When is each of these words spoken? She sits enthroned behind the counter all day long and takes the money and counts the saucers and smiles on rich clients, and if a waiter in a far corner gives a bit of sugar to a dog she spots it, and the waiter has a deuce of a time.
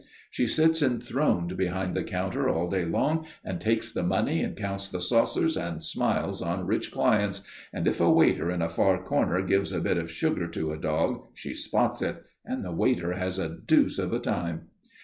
She 0.31 0.47
sits 0.47 0.81
enthroned 0.81 1.55
behind 1.55 1.95
the 1.95 2.01
counter 2.03 2.49
all 2.49 2.67
day 2.67 2.85
long 2.85 3.27
and 3.45 3.61
takes 3.61 3.91
the 3.91 4.01
money 4.01 4.41
and 4.41 4.55
counts 4.55 4.89
the 4.89 4.99
saucers 4.99 5.55
and 5.55 5.83
smiles 5.83 6.41
on 6.41 6.65
rich 6.65 6.91
clients, 6.91 7.43
and 7.71 7.87
if 7.87 8.01
a 8.01 8.09
waiter 8.11 8.49
in 8.49 8.63
a 8.63 8.67
far 8.67 9.03
corner 9.03 9.43
gives 9.43 9.71
a 9.71 9.79
bit 9.79 9.97
of 9.97 10.09
sugar 10.09 10.47
to 10.47 10.71
a 10.71 10.77
dog 10.81 11.27
she 11.35 11.53
spots 11.53 12.01
it, 12.01 12.25
and 12.43 12.65
the 12.65 12.71
waiter 12.71 13.13
has 13.13 13.37
a 13.37 13.47
deuce 13.59 13.99
of 13.99 14.11
a 14.11 14.17
time. 14.19 14.69